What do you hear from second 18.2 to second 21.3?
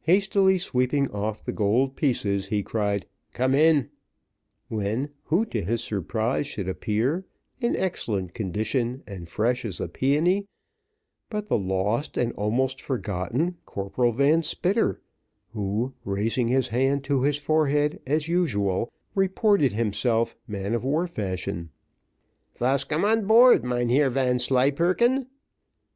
usual, reported himself man of war